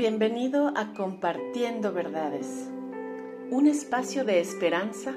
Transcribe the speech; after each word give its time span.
Bienvenido 0.00 0.72
a 0.76 0.94
Compartiendo 0.94 1.92
Verdades, 1.92 2.70
un 3.50 3.66
espacio 3.66 4.24
de 4.24 4.40
esperanza 4.40 5.12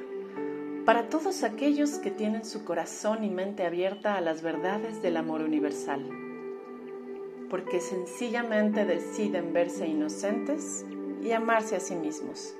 para 0.85 1.07
todos 1.07 1.45
aquellos 1.45 1.91
que 1.99 2.11
tienen 2.11 2.43
su 2.43 2.65
corazón 2.65 3.23
y 3.23 3.29
mente 3.29 3.65
abierta 3.65 4.17
a 4.17 4.19
las 4.19 4.41
verdades 4.41 5.01
del 5.01 5.15
amor 5.15 5.39
universal, 5.39 6.05
porque 7.49 7.79
sencillamente 7.79 8.83
deciden 8.83 9.53
verse 9.53 9.87
inocentes 9.87 10.85
y 11.23 11.31
amarse 11.31 11.77
a 11.77 11.79
sí 11.79 11.95
mismos. 11.95 12.53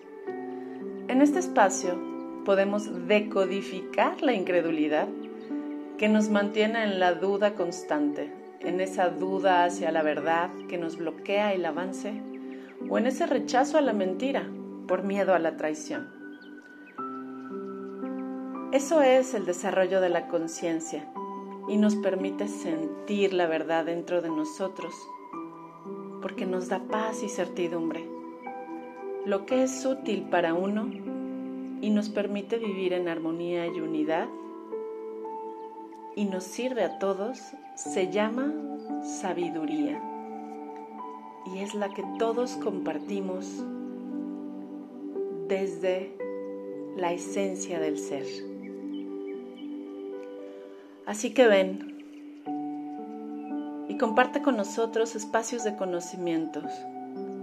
En 1.10 1.22
este 1.22 1.40
espacio 1.40 2.00
podemos 2.46 3.06
decodificar 3.06 4.22
la 4.22 4.32
incredulidad 4.32 5.10
que 5.98 6.08
nos 6.08 6.30
mantiene 6.30 6.84
en 6.86 7.02
la 7.02 7.16
duda 7.16 7.56
constante 7.56 8.43
en 8.64 8.82
esa 8.82 9.10
duda 9.10 9.66
hacia 9.66 9.92
la 9.92 10.04
verdad 10.04 10.50
que 10.68 10.78
nos 10.78 10.98
bloquea 10.98 11.54
el 11.54 11.66
avance 11.66 12.22
o 12.90 12.98
en 12.98 13.08
ese 13.08 13.26
rechazo 13.26 13.78
a 13.78 13.82
la 13.82 13.94
mentira 13.94 14.50
por 14.88 15.04
miedo 15.04 15.34
a 15.34 15.40
la 15.40 15.58
traición. 15.58 16.10
Eso 18.72 19.02
es 19.02 19.34
el 19.34 19.46
desarrollo 19.46 20.02
de 20.02 20.10
la 20.10 20.28
conciencia 20.28 21.08
y 21.68 21.78
nos 21.78 21.96
permite 21.96 22.48
sentir 22.48 23.34
la 23.34 23.48
verdad 23.48 23.86
dentro 23.86 24.22
de 24.22 24.30
nosotros 24.30 24.94
porque 26.22 26.46
nos 26.46 26.70
da 26.70 26.80
paz 26.80 27.22
y 27.22 27.30
certidumbre, 27.30 28.08
lo 29.26 29.46
que 29.46 29.64
es 29.64 29.86
útil 29.86 30.24
para 30.30 30.54
uno 30.54 30.90
y 31.82 31.90
nos 31.90 32.10
permite 32.10 32.58
vivir 32.58 32.94
en 32.94 33.10
armonía 33.10 33.68
y 33.68 33.82
unidad 33.82 34.30
y 36.16 36.26
nos 36.26 36.44
sirve 36.44 36.84
a 36.84 37.00
todos 37.00 37.40
se 37.76 38.12
llama 38.12 38.54
sabiduría 39.04 40.02
y 41.46 41.60
es 41.60 41.74
la 41.74 41.90
que 41.90 42.04
todos 42.20 42.52
compartimos 42.58 43.64
desde 45.48 46.16
la 46.96 47.12
esencia 47.12 47.80
del 47.80 47.98
ser. 47.98 48.26
Así 51.06 51.34
que 51.34 51.48
ven 51.48 51.98
y 53.90 53.98
comparte 53.98 54.42
con 54.42 54.56
nosotros 54.56 55.16
espacios 55.16 55.64
de 55.64 55.76
conocimientos. 55.76 56.72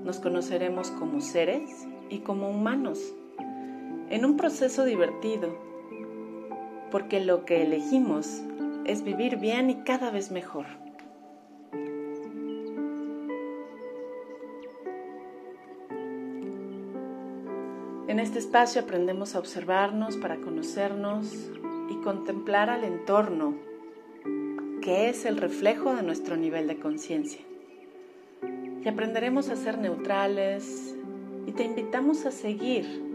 Nos 0.05 0.19
conoceremos 0.19 0.91
como 0.93 1.21
seres 1.21 1.87
y 2.09 2.19
como 2.21 2.49
humanos 2.49 3.15
en 4.09 4.25
un 4.25 4.37
proceso 4.37 4.85
divertido, 4.85 5.57
porque 6.91 7.21
lo 7.21 7.45
que 7.45 7.63
elegimos 7.63 8.43
es 8.85 9.03
vivir 9.03 9.37
bien 9.37 9.71
y 9.71 9.77
cada 9.83 10.11
vez 10.11 10.31
mejor. 10.31 10.67
En 18.09 18.19
este 18.19 18.41
espacio 18.41 18.83
aprendemos 18.83 19.35
a 19.35 19.39
observarnos 19.39 20.17
para 20.17 20.37
conocernos 20.37 21.33
y 21.89 21.95
contemplar 22.03 22.69
al 22.69 22.85
entorno, 22.85 23.55
que 24.83 25.09
es 25.09 25.25
el 25.27 25.37
reflejo 25.37 25.95
de 25.95 26.03
nuestro 26.03 26.37
nivel 26.37 26.67
de 26.67 26.79
conciencia. 26.79 27.41
Y 28.85 28.89
aprenderemos 28.89 29.49
a 29.49 29.57
ser 29.57 29.79
neutrales 29.79 30.97
y 31.47 31.53
te 31.53 31.65
invitamos 31.65 32.27
a 32.27 32.33
seguir 32.33 33.11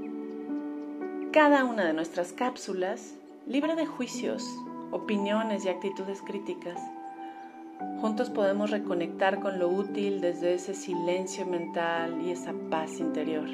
cada 1.34 1.66
una 1.66 1.84
de 1.84 1.94
nuestras 1.94 2.32
cápsulas 2.32 3.16
libre 3.46 3.76
de 3.76 3.86
juicios 3.86 4.48
opiniones 4.92 5.66
y 5.66 5.70
actitudes 5.70 6.22
críticas. 6.22 6.80
Juntos 8.00 8.30
podemos 8.30 8.72
reconectar 8.72 9.40
con 9.40 9.60
lo 9.60 9.68
útil 9.68 10.22
desde 10.22 10.54
ese 10.54 10.74
silencio 10.74 11.46
mental 11.46 12.22
y 12.22 12.32
esa 12.32 12.54
paz 12.70 13.00
interior. 13.00 13.48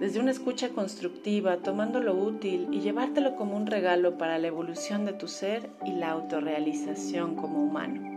Desde 0.00 0.20
una 0.20 0.32
escucha 0.32 0.70
constructiva, 0.70 1.58
tomando 1.58 2.00
lo 2.00 2.14
útil 2.14 2.68
y 2.72 2.80
llevártelo 2.80 3.36
como 3.36 3.56
un 3.56 3.66
regalo 3.66 4.18
para 4.18 4.38
la 4.38 4.48
evolución 4.48 5.04
de 5.04 5.12
tu 5.12 5.28
ser 5.28 5.70
y 5.84 5.92
la 5.92 6.10
autorrealización 6.10 7.36
como 7.36 7.62
humano. 7.62 8.10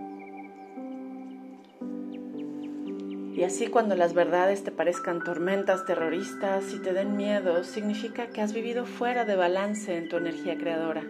Y 3.35 3.43
así 3.43 3.67
cuando 3.67 3.95
las 3.95 4.15
verdades 4.15 4.63
te 4.63 4.71
parezcan 4.71 5.23
tormentas 5.23 5.85
terroristas 5.85 6.73
y 6.73 6.79
te 6.79 6.93
den 6.93 7.15
miedo, 7.15 7.63
significa 7.63 8.27
que 8.27 8.41
has 8.41 8.51
vivido 8.51 8.85
fuera 8.85 9.25
de 9.25 9.35
balance 9.35 9.95
en 9.95 10.09
tu 10.09 10.17
energía 10.17 10.57
creadora 10.57 11.03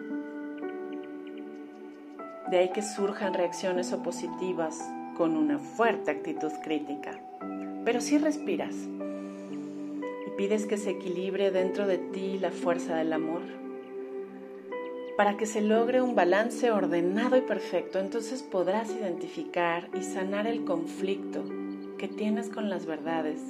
de 2.50 2.58
ahí 2.58 2.70
que 2.70 2.82
surjan 2.82 3.34
reacciones 3.34 3.92
opositivas 3.94 4.80
con 5.16 5.36
una 5.36 5.60
fuerte 5.60 6.12
actitud 6.12 6.52
crítica. 6.64 7.20
Pero 7.84 8.02
si 8.02 8.18
respiras 8.18 8.76
y 8.76 10.30
pides 10.38 10.66
que 10.66 10.78
se 10.78 10.92
equilibre 10.92 11.52
dentro 11.52 11.88
de 11.88 11.98
ti 11.98 12.38
la 12.40 12.52
fuerza 12.52 12.96
del 12.96 13.14
amor, 13.14 13.42
para 15.18 15.36
que 15.36 15.48
se 15.48 15.62
logre 15.62 16.02
un 16.02 16.16
balance 16.16 16.72
ordenado 16.72 17.38
y 17.38 17.42
perfecto, 17.42 17.98
entonces 18.00 18.44
podrás 18.44 18.92
identificar 18.92 19.90
y 19.98 20.04
sanar 20.04 20.46
el 20.46 20.64
conflicto 20.64 21.44
que 21.98 22.08
tienes 22.08 22.50
con 22.50 22.70
las 22.70 22.86
verdades 22.86 23.42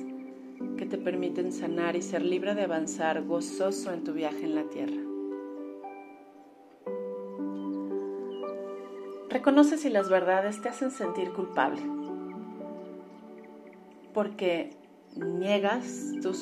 que 0.78 0.86
te 0.86 0.98
permiten 0.98 1.52
sanar 1.52 1.96
y 1.96 2.02
ser 2.02 2.24
libre 2.24 2.56
de 2.56 2.64
avanzar 2.64 3.24
gozoso 3.24 3.92
en 3.92 4.04
tu 4.04 4.14
viaje 4.14 4.44
en 4.44 4.56
la 4.56 4.64
tierra. 4.64 5.17
Reconoce 9.38 9.78
si 9.78 9.92
las 9.92 10.10
verdades 10.10 10.64
te 10.64 10.70
hacen 10.70 10.90
sentir 10.90 11.32
culpable, 11.32 11.80
porque 14.12 14.72
niegas 15.16 16.14
tus 16.24 16.40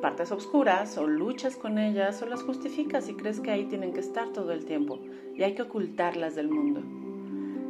partes 0.00 0.32
oscuras 0.32 0.96
o 0.96 1.06
luchas 1.06 1.56
con 1.56 1.76
ellas 1.76 2.22
o 2.22 2.26
las 2.26 2.42
justificas 2.42 3.10
y 3.10 3.16
crees 3.16 3.38
que 3.38 3.50
ahí 3.50 3.66
tienen 3.66 3.92
que 3.92 4.00
estar 4.00 4.30
todo 4.30 4.52
el 4.52 4.64
tiempo 4.64 4.98
y 5.36 5.42
hay 5.42 5.54
que 5.54 5.60
ocultarlas 5.60 6.34
del 6.34 6.48
mundo. 6.48 6.80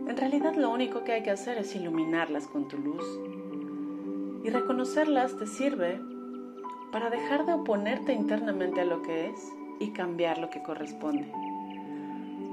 En 0.09 0.17
realidad 0.17 0.55
lo 0.55 0.71
único 0.71 1.03
que 1.03 1.11
hay 1.11 1.25
que 1.25 1.33
hacer 1.33 1.59
es 1.59 1.75
iluminarlas 1.75 2.47
con 2.47 2.69
tu 2.69 2.79
luz. 2.79 3.05
Y 4.45 4.51
reconocerlas 4.51 5.37
te 5.39 5.49
sirve 5.49 6.01
para 6.93 7.11
dejar 7.11 7.47
de 7.47 7.55
oponerte 7.55 8.13
internamente 8.13 8.81
a 8.81 8.85
lo 8.85 9.03
que 9.03 9.27
es 9.27 9.53
y 9.81 9.91
cambiar 9.91 10.39
lo 10.39 10.51
que 10.51 10.63
corresponde. 10.63 11.33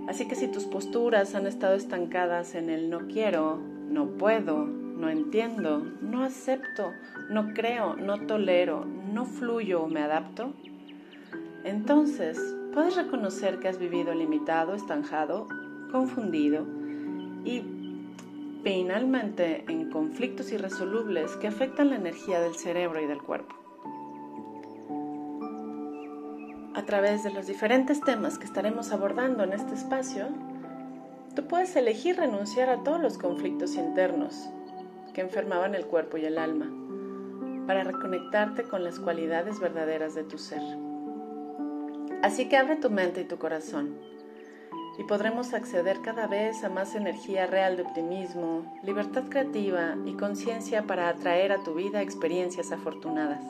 Así 0.09 0.27
que 0.27 0.33
si 0.33 0.47
tus 0.47 0.65
posturas 0.65 1.35
han 1.35 1.45
estado 1.45 1.75
estancadas 1.75 2.55
en 2.55 2.71
el 2.71 2.89
no 2.89 3.07
quiero, 3.07 3.57
no 3.57 4.07
puedo, 4.17 4.65
no 4.65 5.07
entiendo, 5.07 5.85
no 6.01 6.23
acepto, 6.23 6.93
no 7.29 7.53
creo, 7.53 7.95
no 7.95 8.25
tolero, 8.25 8.85
no 8.85 9.25
fluyo 9.25 9.83
o 9.83 9.87
me 9.87 10.01
adapto, 10.01 10.55
entonces 11.63 12.39
puedes 12.73 12.95
reconocer 12.95 13.59
que 13.59 13.67
has 13.67 13.77
vivido 13.77 14.15
limitado, 14.15 14.73
estanjado, 14.73 15.47
confundido 15.91 16.65
y 17.45 17.61
finalmente 18.63 19.63
en 19.67 19.91
conflictos 19.91 20.51
irresolubles 20.51 21.35
que 21.35 21.47
afectan 21.47 21.91
la 21.91 21.97
energía 21.97 22.39
del 22.41 22.55
cerebro 22.55 22.99
y 22.99 23.05
del 23.05 23.21
cuerpo. 23.21 23.58
Través 26.89 27.21
de 27.21 27.29
los 27.29 27.45
diferentes 27.45 28.01
temas 28.01 28.39
que 28.39 28.45
estaremos 28.45 28.91
abordando 28.91 29.43
en 29.43 29.53
este 29.53 29.75
espacio, 29.75 30.25
tú 31.35 31.45
puedes 31.45 31.75
elegir 31.75 32.17
renunciar 32.17 32.67
a 32.71 32.83
todos 32.83 32.99
los 32.99 33.19
conflictos 33.19 33.75
internos 33.75 34.49
que 35.13 35.21
enfermaban 35.21 35.75
el 35.75 35.85
cuerpo 35.85 36.17
y 36.17 36.25
el 36.25 36.39
alma 36.39 36.65
para 37.67 37.83
reconectarte 37.83 38.63
con 38.63 38.83
las 38.83 38.97
cualidades 38.99 39.59
verdaderas 39.59 40.15
de 40.15 40.23
tu 40.23 40.39
ser. 40.39 40.63
Así 42.23 42.49
que 42.49 42.57
abre 42.57 42.75
tu 42.77 42.89
mente 42.89 43.21
y 43.21 43.25
tu 43.25 43.37
corazón 43.37 43.95
y 44.97 45.03
podremos 45.03 45.53
acceder 45.53 46.01
cada 46.01 46.25
vez 46.25 46.63
a 46.63 46.69
más 46.69 46.95
energía 46.95 47.45
real 47.45 47.77
de 47.77 47.83
optimismo, 47.83 48.79
libertad 48.81 49.25
creativa 49.29 49.95
y 50.07 50.13
conciencia 50.13 50.87
para 50.87 51.09
atraer 51.09 51.51
a 51.51 51.61
tu 51.61 51.75
vida 51.75 52.01
experiencias 52.01 52.71
afortunadas. 52.71 53.45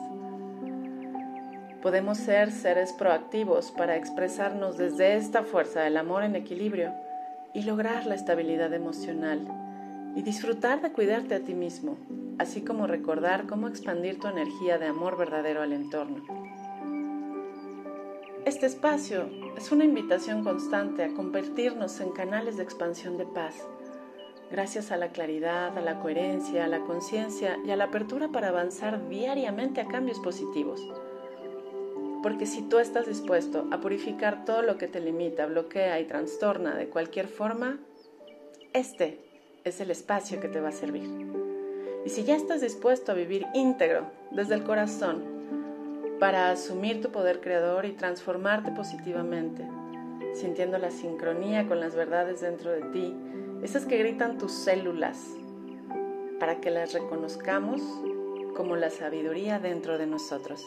Podemos 1.82 2.18
ser 2.18 2.52
seres 2.52 2.92
proactivos 2.92 3.70
para 3.70 3.96
expresarnos 3.96 4.76
desde 4.76 5.16
esta 5.16 5.44
fuerza 5.44 5.80
del 5.80 5.96
amor 5.96 6.24
en 6.24 6.36
equilibrio 6.36 6.92
y 7.54 7.62
lograr 7.62 8.04
la 8.04 8.16
estabilidad 8.16 8.74
emocional 8.74 9.48
y 10.14 10.20
disfrutar 10.20 10.82
de 10.82 10.92
cuidarte 10.92 11.34
a 11.34 11.40
ti 11.40 11.54
mismo, 11.54 11.96
así 12.38 12.60
como 12.60 12.86
recordar 12.86 13.46
cómo 13.46 13.66
expandir 13.66 14.20
tu 14.20 14.28
energía 14.28 14.76
de 14.76 14.88
amor 14.88 15.16
verdadero 15.16 15.62
al 15.62 15.72
entorno. 15.72 16.22
Este 18.44 18.66
espacio 18.66 19.30
es 19.56 19.72
una 19.72 19.84
invitación 19.84 20.44
constante 20.44 21.02
a 21.02 21.14
convertirnos 21.14 21.98
en 22.00 22.10
canales 22.10 22.58
de 22.58 22.62
expansión 22.62 23.16
de 23.16 23.24
paz, 23.24 23.54
gracias 24.50 24.92
a 24.92 24.98
la 24.98 25.08
claridad, 25.08 25.78
a 25.78 25.80
la 25.80 25.98
coherencia, 26.00 26.66
a 26.66 26.68
la 26.68 26.80
conciencia 26.80 27.56
y 27.64 27.70
a 27.70 27.76
la 27.76 27.84
apertura 27.84 28.28
para 28.28 28.48
avanzar 28.48 29.08
diariamente 29.08 29.80
a 29.80 29.88
cambios 29.88 30.20
positivos 30.20 30.86
porque 32.22 32.46
si 32.46 32.62
tú 32.62 32.78
estás 32.78 33.06
dispuesto 33.06 33.66
a 33.70 33.80
purificar 33.80 34.44
todo 34.44 34.62
lo 34.62 34.76
que 34.76 34.88
te 34.88 35.00
limita, 35.00 35.46
bloquea 35.46 36.00
y 36.00 36.04
trastorna 36.04 36.74
de 36.74 36.88
cualquier 36.88 37.28
forma, 37.28 37.78
este 38.72 39.18
es 39.64 39.80
el 39.80 39.90
espacio 39.90 40.40
que 40.40 40.48
te 40.48 40.60
va 40.60 40.68
a 40.68 40.72
servir. 40.72 41.08
Y 42.04 42.10
si 42.10 42.24
ya 42.24 42.36
estás 42.36 42.60
dispuesto 42.60 43.12
a 43.12 43.14
vivir 43.14 43.46
íntegro 43.54 44.06
desde 44.30 44.54
el 44.54 44.64
corazón 44.64 45.22
para 46.18 46.50
asumir 46.50 47.00
tu 47.00 47.10
poder 47.10 47.40
creador 47.40 47.84
y 47.86 47.92
transformarte 47.92 48.70
positivamente, 48.72 49.66
sintiendo 50.34 50.78
la 50.78 50.90
sincronía 50.90 51.66
con 51.66 51.80
las 51.80 51.94
verdades 51.94 52.40
dentro 52.40 52.70
de 52.70 52.82
ti, 52.92 53.14
esas 53.62 53.84
que 53.84 53.98
gritan 53.98 54.38
tus 54.38 54.52
células, 54.52 55.18
para 56.38 56.60
que 56.60 56.70
las 56.70 56.94
reconozcamos 56.94 57.82
como 58.56 58.76
la 58.76 58.90
sabiduría 58.90 59.58
dentro 59.58 59.98
de 59.98 60.06
nosotros. 60.06 60.66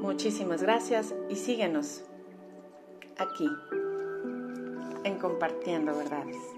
Muchísimas 0.00 0.62
gracias 0.62 1.14
y 1.28 1.36
síguenos 1.36 2.04
aquí 3.16 3.48
en 5.04 5.18
Compartiendo 5.18 5.96
Verdades. 5.96 6.57